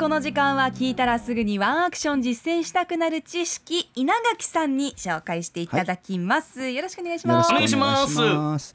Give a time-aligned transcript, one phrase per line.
[0.00, 7.52] この時間は聞いたらすぐにワンアクション実践したくなる知識稲垣さんに紹介していただきます、よろしくお願いします。
[7.52, 8.18] よろしくお願いします。
[8.18, 8.74] お願いします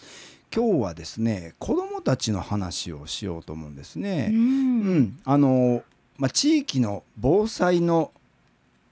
[0.55, 4.30] 今日はですね子どもたちの話をしようと思うんですね。
[4.32, 5.00] ううん。
[5.00, 5.82] ん、あの
[6.20, 8.12] まあ、地域の防災の、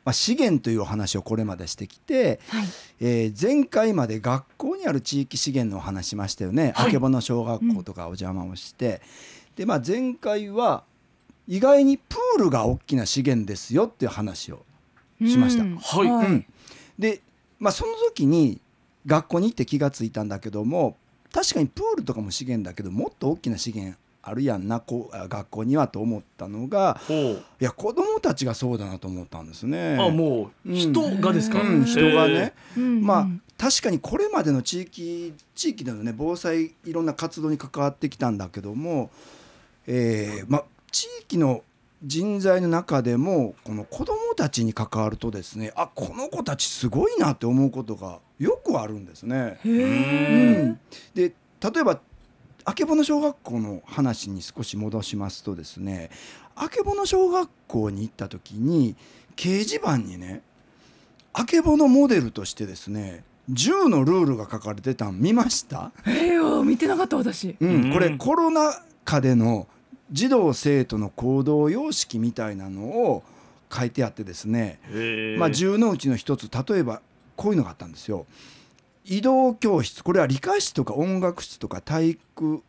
[0.03, 2.65] まあ、資源というお話をこれまでしてきて、はい。
[2.99, 6.87] えー前回まで学校にある地域資源のお話しましたよね、はい。
[6.87, 9.01] あけぼの小学校とかお邪魔をして、
[9.55, 10.83] でまあ、前回は
[11.47, 14.65] 意外にプールが大きな資源ですよっていう話を
[15.25, 15.63] しました。
[15.63, 15.77] うん。
[15.77, 16.25] はい。
[16.27, 16.45] うん、
[16.97, 17.21] で、
[17.59, 18.61] まあ、その時に
[19.05, 20.97] 学校に行って気がついたんだけども
[21.31, 29.97] 確かにプールとかも資源だけどもっと大きな資源あるやんなこ学校にはと思ったのがいや子供たちがそうだなと思ったんですね。
[29.99, 33.01] あもう人がですか、うん、人がね、うん。
[33.01, 39.11] まあ確かにこれまでの地域地域でのね防災いろんな活動に関わってきたんだけども、
[39.87, 40.63] えーまあ、
[40.93, 41.63] 地域の
[42.03, 49.57] 人材の中でもこの子どもたちに関わるとですねあこの子たちすごいなって思うことがよくあるんですね。
[49.65, 50.79] へうえん、
[51.15, 51.99] で例えば
[52.65, 56.09] あけぼの小学校の話に少し戻しますとですね
[56.55, 58.95] あけぼの小学校に行った時に
[59.35, 60.41] 掲示板にね
[61.33, 67.55] あけぼのモデルとしてですね10のルールが書かれてたん見ました、えー、見てなかった私。
[67.59, 67.93] うんうん。
[67.93, 69.67] これコロナ禍での
[70.13, 73.23] 児童生徒の行動様式みたいなのを
[73.71, 74.79] 書いてあってですね
[75.39, 77.01] まあ、10のうちの一つ例えば
[77.35, 78.25] こういうのがあったんですよ。
[79.05, 82.63] 移動教室これは理科室とか音楽室とか体育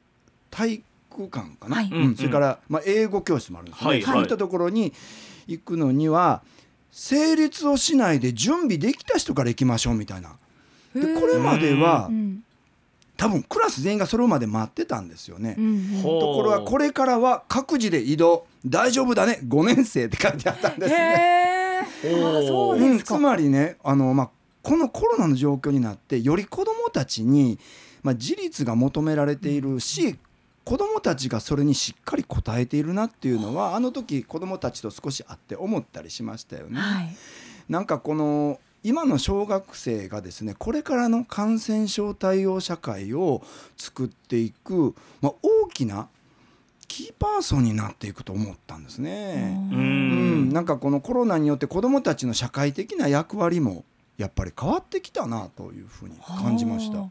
[0.50, 1.90] 体育館かな、はい。
[1.92, 4.92] うん、それから、まあ、英語教室もあるんですよね、はいそういったところに
[5.46, 6.42] 行くのには
[6.90, 10.36] 成立をしないで準備できた人から行きましょうみたいな。
[10.94, 12.43] でこれまではうん
[13.16, 15.54] 多分クラス全員がそれまで待ってたんですよね。
[15.58, 18.46] うんところがこれからは各自で移動。
[18.66, 19.40] 大丈夫だね。
[19.46, 21.86] 5年生って書いてあったんですね。
[22.02, 22.78] そう。
[22.78, 24.30] うん、ですか、つまりねあの、まあ、
[24.62, 27.58] このコロナの状況になってより子どもたちに、
[28.02, 30.18] まあ、自立が求められているし、
[30.64, 36.80] 子どもたちがそれにしっかり応えているなっていうのはあの時子どもたちと少し会って思ったりしましたよね。
[36.80, 37.16] はい。
[37.68, 43.42] なんかこの今の小学生がですねこれからの感染症対応社会を
[43.78, 46.08] 作っていく、まあ、大きな
[46.86, 49.58] キーパーソンになっていくと思ったんですね。
[49.72, 50.50] ううん。
[50.50, 53.84] んなんかこのコロナによって子どもたちの社会的な役割も
[54.18, 56.98] やっぱり変わってきたなというふうに感じました。
[56.98, 57.04] は。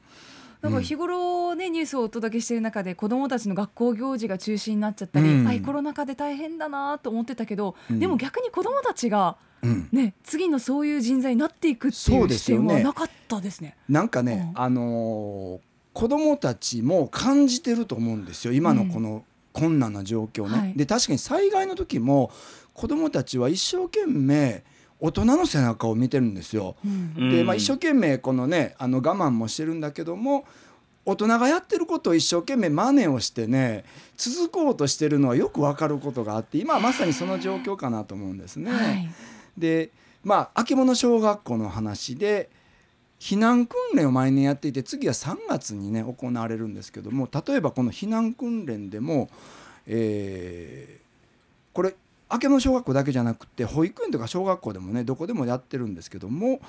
[0.61, 5.45] あなんか日頃ね、ニュースをお届けしている中で子どもたちの学校行事が中止になっちゃったり、うん。
[5.45, 7.99] はいコロナ禍で大変だなと思ってたけど、うん。
[7.99, 12.73] でも逆に子どもたちがうん、ね次のそういう人材になっていくっていそうう視点ですよね。
[12.75, 13.77] はなかったですね。
[13.87, 14.61] なんかね、うん。
[14.61, 18.53] あのー子どもたちも感じてると思うんですよ。
[18.53, 19.23] 今のこの
[19.53, 20.57] 困難な状況ね。
[20.57, 20.73] はい。
[20.73, 22.31] で確かに災害の時も
[22.73, 24.63] 子どもたちは一生懸命
[24.99, 26.75] 大人の背中を見てるんですよ。
[26.83, 27.13] うん。
[27.15, 27.31] うん。
[27.31, 30.45] で、まあ、一生懸命このねあの我慢もしてるんだけども
[31.05, 33.83] 大人がやってることを一生懸命真似をしてね
[34.17, 38.71] 続こうとしてるのはよく分かることがあって今はまさにその状況かなと思うんですね。
[38.71, 39.09] はい
[39.57, 39.91] で
[40.23, 42.49] まあ秋物小学校の話で
[43.19, 49.29] 避難訓練を毎年やっていて次は3月にね行われるんですけども例えばこの避難訓練でも、
[49.87, 51.03] えー
[51.73, 51.95] これ
[52.31, 56.59] 明けの小学校だけじゃなくて保育園とか小学校でもねどこでもやってるんですけども、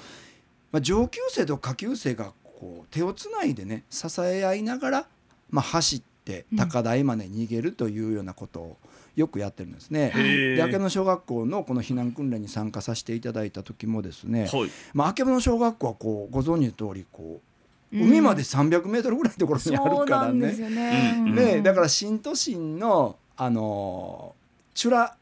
[0.73, 5.07] まあ、上級生と下級生がこう手をつないでね支え合いながら、
[5.51, 6.14] まあ、走って
[6.57, 8.77] 高台まで逃げるというようなことを
[9.17, 10.11] よくやってるんですね。
[10.15, 14.71] で明けの小学校のこの避難訓練に参加させていただいた時もですね、はい。
[14.93, 17.41] まあ、明けの小学校はこうご存知の通りこ
[17.93, 18.09] ううん。
[18.09, 20.53] 海まで300メートルぐらいのところにあるからね。
[20.53, 21.15] ね。
[21.19, 24.45] うんねだから新都心のあのー
[24.77, 25.17] チュラ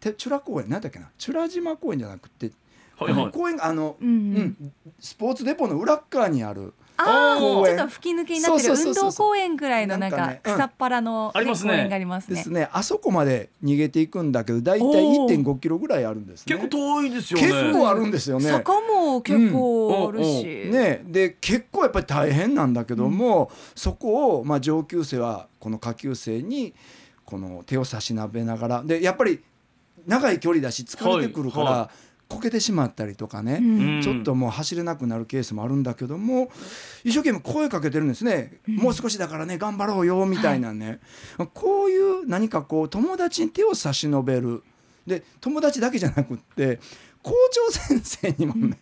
[0.00, 1.10] てチュラ公園なんだっけな？
[1.18, 2.50] チュラ島公園じゃなくて、
[2.96, 3.30] はいはい。
[3.30, 7.76] 公園があの、うんううんんスポーツデポの裏っ側にあるああ公園。
[7.76, 9.04] ちょっと吹き抜けになってるそうそうそうそう。
[9.04, 10.54] 運動公園ぐらいのなんかなんかねうん。
[10.54, 11.70] 草っぱらのありますね。
[11.70, 12.36] 公園がありますね。
[12.36, 12.50] です。
[12.50, 12.68] ね。
[12.72, 16.56] あそこまで逃げていくんだけどだいたいおー1.5キロぐらいあるんですね。
[16.56, 17.46] 結構遠いですよね。
[17.46, 18.50] 結構あるんですよね。
[18.50, 20.44] 坂も結構あるし。
[20.44, 26.74] ね、で結構やっぱり大変なんだけども、そこを、まあ、上級生はこの下級生に
[27.24, 29.40] この手を差し伸べながらでやっぱり
[30.06, 31.90] 長い距離だし疲れてくるから、はいは
[32.28, 34.02] こけてしまったりとかね、うん。
[34.02, 36.50] ちょっともう走れなくなるケースもあるんだけども
[37.04, 38.76] 一生懸命声かけてるんですね、うん。
[38.76, 41.00] もう少しだからね頑張ろうよみたいなね、
[41.54, 44.62] こういう何かこう友達に手を差し伸べる。
[45.06, 46.80] で友達だけじゃなくって
[47.26, 48.76] 校長先生にもね、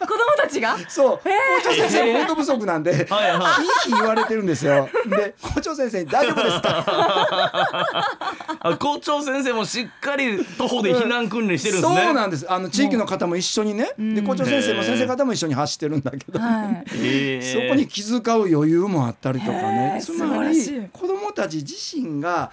[0.00, 0.76] 子供たちが？
[0.88, 1.24] そう、校
[1.64, 3.62] 長先生も本当不足なんで、 はいはい。
[3.62, 4.88] ひいひい言われてるんですよ。
[5.06, 6.84] で校長先生に大丈夫ですか？
[8.62, 12.02] あ校長先生もしっかり徒歩で避難訓練してるんですね。
[12.04, 12.46] そうなんです。
[12.48, 16.84] あの地域の方も一緒にね、で校長先生も先生方も一緒に走ってるんだけど、はい。
[16.90, 17.62] へー。
[17.64, 18.22] そこに気遣う
[18.54, 20.00] 余裕もあったりとかへねー。
[20.00, 22.52] つまり子どもたち自身が、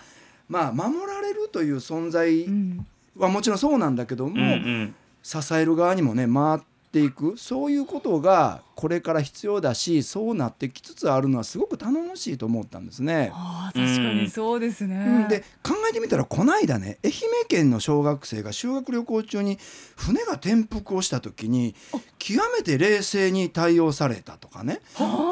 [0.49, 2.87] まあ、守られるという存在うん
[3.17, 4.95] はもちろんそうなんだけども、うんうん。
[5.23, 6.61] 支える側にもね回っ
[6.91, 13.31] ていくそういうことがこれから必要だしそうなってきつつあるのはすごく頼もしいと思ったんですね。
[13.33, 17.17] あー確かにそうですね、うんで考えてみたらこの間ね愛媛
[17.47, 19.57] 県の小学生が修学旅行中に
[19.95, 21.75] 船が転覆をした時に
[22.19, 24.81] 極めて冷静に対応されたとかね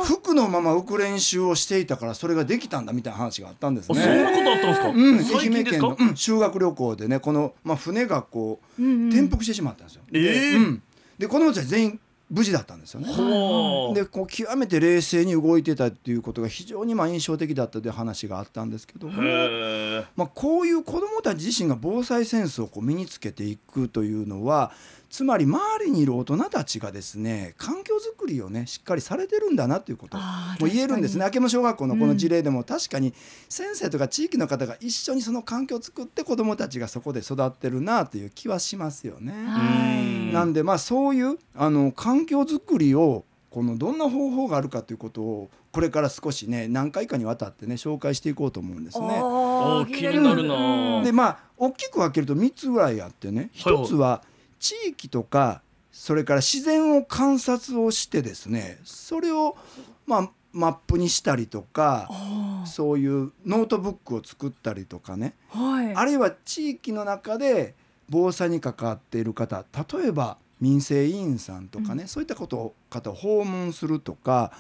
[0.06, 4.38] 服のまま浮く練習をしていたからそれができたんだみたいな話があったんですあそんなね。
[4.38, 5.38] ことあったんですか？
[5.38, 5.98] うん、愛媛県の、。
[6.00, 10.02] うん、修学旅行でねこの、まあ、船がこううんうん転覆してしまったんですよ。
[10.12, 10.82] えーでうん、
[11.18, 13.08] で子供たち全員無事だったんですよね。
[13.94, 19.22] でこう極めて冷静に動いてたっていうことが非常にまあ印象的だったという話があったんですけども、
[20.16, 24.72] まあ、こういう子どもたち自身が防災センスをこう身につけていくというのは
[25.16, 30.24] つまり周りにいる大人たちがですね環境づくりをねしっかりされてるんだなということも
[30.60, 31.24] う言えるんですね。
[31.24, 33.14] 確明山小学校のこの事例でも確かに
[33.48, 39.32] 先生とか地域の方が一緒にその環境を作って子どもたちがそこで育ってるなという気はしますよね。
[39.32, 40.34] はい。
[40.34, 49.08] なんでまあそういうあの環境づくりをこのどんな方法があるかということをこれから少しね何回かにわたってね紹介していこうと思うんですね。
[49.88, 50.56] 気になるな。
[50.98, 53.84] うんでまあ大きく分けると3つぐらいあってねはいはい。
[53.86, 54.22] 1つは
[54.60, 55.62] 地域とか
[55.92, 59.56] それから自然を観察をしてですねそれを
[60.06, 65.34] まあマップにしたりとかあそういうノートブックを作ったりとかね。
[65.54, 65.96] ーはい。
[65.96, 67.76] あるいは地域の中で
[68.10, 69.66] 防災に関わっている方
[69.98, 74.54] 例えば民生委員さんとかね、そういったことを方を訪問するとか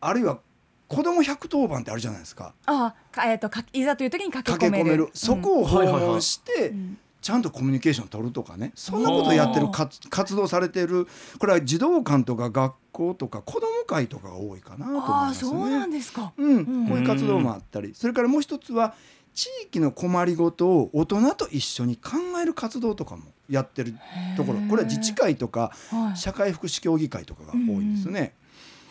[0.00, 0.38] あるいは
[0.86, 2.54] 子ども110番ってあるじゃないですか。
[2.66, 4.84] あかえっ、とかいざという時に駆け込める。
[4.84, 5.10] 駆け込める。
[5.14, 8.72] そこを訪問して、うんちゃんとコミュニケーション取るとかね。
[8.74, 11.06] そんなことをやってる活活動されてる。
[11.38, 15.98] これは児童館とか学校とか子ども会とかが多いかなと思いああますそうなんね。
[15.98, 16.32] ですか。
[16.36, 16.56] うん。
[16.56, 16.88] うん。
[16.88, 17.92] こういう活動もあったり。
[17.94, 18.94] それからもう一つは
[19.34, 22.12] 地域の困りごとを大人と一緒に考
[22.42, 23.94] える活動とかもやってる
[24.36, 24.60] ところ。
[24.60, 26.16] これは自治会とかはい。
[26.16, 28.32] 社会福祉協議会とかが多いんですね。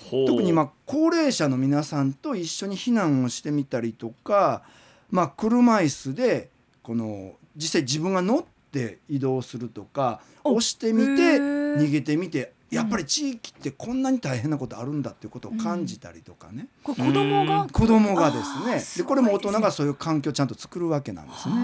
[0.09, 4.63] 特にまあ高齢者の皆さんと一緒に避難をしてみたりとか、
[5.12, 6.50] まあ、車椅子で
[6.81, 11.75] この実際自分が乗って移動するとかお押してみへてー。
[11.77, 17.62] 逃げてみてやっぱり地域ってこんなに大変なことあるんだっていうことを感じたりとかね、これ子供が？
[17.62, 17.69] うん。
[17.69, 19.04] 子供がですね。
[19.04, 21.56] でこれも大人がそういう環境をちゃんと作るわけなんですね。
[21.56, 21.57] う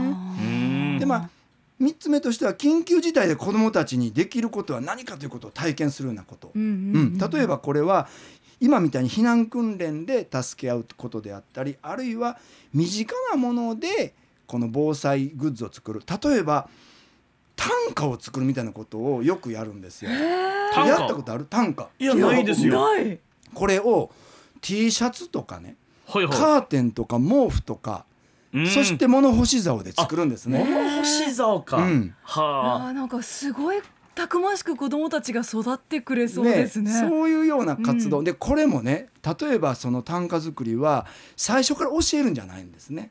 [0.95, 1.29] んでまあ
[1.81, 6.51] 3つ目としては緊急事態で子どもたちにできることは何かということを体験するようなこと。
[6.55, 7.13] うんうんううん。
[7.15, 8.07] ん、例えばこれは
[8.61, 12.37] 今みたいに避難訓練で助け合うことであったりあるいは
[12.73, 14.13] 身近なもので
[14.53, 16.03] この防災グッズを作る。
[16.23, 16.69] 例えば
[17.55, 20.11] 短歌を作るみたいなことをよくやるんですよ。
[20.11, 21.45] やったことある？
[21.45, 21.89] 短歌？
[21.97, 22.79] いやないですよ。
[22.79, 23.19] ない。
[23.51, 24.11] これを
[24.61, 26.37] T シャツとかねはいはい。
[26.37, 28.05] カーテンとか毛布とか、
[28.53, 28.67] うん。
[28.67, 30.59] そして物干し竿で作るんですね。
[30.63, 32.15] 物干し竿か、うん。
[32.21, 32.89] はあ。
[32.91, 33.81] ーなんかすごい
[34.13, 36.91] たくましく子供たちが育ってくれそうですね。
[36.91, 38.23] そういうような活動、うん。
[38.23, 39.09] でこれもね
[39.41, 43.09] 例えばその短歌作りは最初から教えるんじゃないんですね。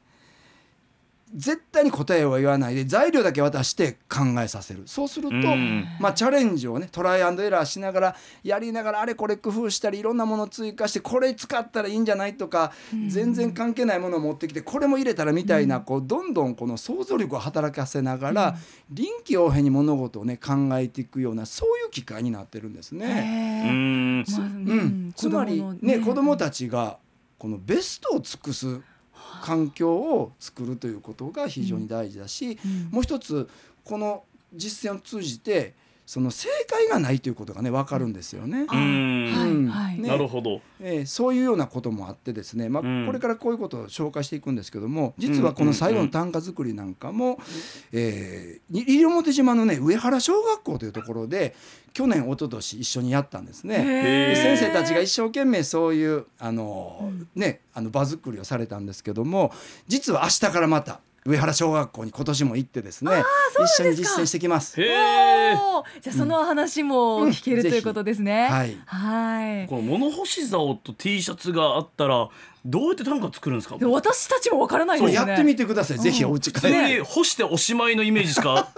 [1.35, 4.83] 絶対に答えは言わないで材料だけ渡して考えさせる。
[4.87, 5.87] そうすると、うん。
[5.99, 12.73] まあ、チャレンジをねトライアンドエラーしながらやりながらあれこれ工夫したりいろんなものを追加してこれ使ったらいいんじゃないとか、
[13.09, 18.57] 全然関係ないものを持ってきてこれも入れたらみたいな、こうどんどんこの想像力を働かせながら、
[18.91, 23.65] 臨機応変に物事をね考えていくようなそういう機会になってるんですね。
[23.69, 25.13] うん。
[25.17, 26.99] つまりね子どもたちが
[27.39, 28.81] このベストを尽くす
[29.41, 32.89] 環境を作るということが非常に大事だし、うん。
[32.91, 33.49] もう一つ
[33.85, 34.25] この
[34.55, 35.75] 実践を通じて
[36.13, 38.67] その正解がないということがね分かるんですよね。
[39.99, 40.61] なるほど。
[40.79, 43.07] えーそういうようなこともあってですね、まあうん。
[43.07, 47.39] これからこういうことを紹介していくんですけども実はこの最後の短歌作りなんかも、
[47.93, 51.55] えーに西表島のね上原小学校というところで
[51.95, 54.35] 去年一昨年一緒にやったんですね。
[54.37, 59.51] 先生たちが一生懸命そういうあの、ねあの場作りをされたんですけども
[59.89, 63.13] 実は明日からまた上原小学校に今年も行ってですね
[63.65, 64.79] 一緒に実践してきます。
[64.79, 65.32] へー
[66.01, 68.49] じゃあその話も聞ける、うんということですね。
[68.49, 69.67] はいはい。
[69.69, 72.29] この物干し竿と T シャツがあったら
[72.65, 73.77] どうやって短歌作るんですか？
[73.77, 75.15] で私たちもわからないですね。
[75.15, 76.69] やってみてください、ぜひお家帰って。
[76.69, 78.69] 普通に干しておしまいのイメージしか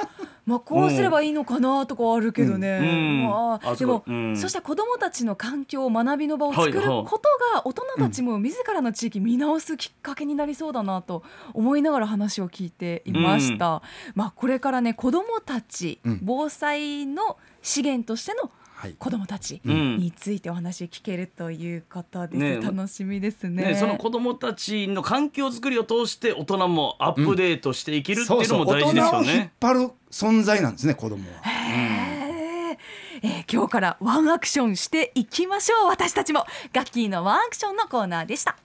[0.46, 4.36] まあ、こうすればいいのかなとかあるけどね、うんまあ、あでも、そううん。
[4.36, 7.20] そして子どもたちの環境学びの場を作ること
[7.54, 11.22] が大人たちも自らの地域見直すきっかけになりそうだなと
[11.54, 13.82] 思いながら話を聞いていました、
[14.14, 18.50] まあ、これからね子どもたち、うん防災の資源としてのはい
[18.92, 22.60] 子どもたちうんについてお話聞けるということです、ね。
[22.60, 23.64] 楽しみですね。
[23.64, 29.52] ね、その子供たちの環境づくりを通して大人もアップデートしていけるっていうのも大事ですよ大人を引っね。
[29.60, 31.48] 張る存在なんですね子供は。
[31.48, 32.78] へー。
[33.22, 35.88] えー今日からワンアクションしていきましょう。
[35.88, 38.56] 私たちもガッキーのワンアクションのコーナーでした。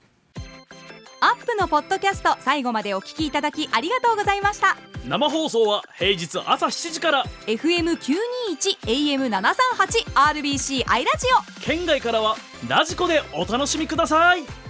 [1.22, 4.78] アップのポッドキャスト最後までお聞きいただきありがとうございました
[5.08, 7.24] 生放送は平日朝7時から。
[7.48, 11.28] FM921 AM738 RBC アイラジ
[11.60, 11.62] オ。
[11.62, 12.36] 県外からは
[12.68, 14.69] ラジコでお楽しみください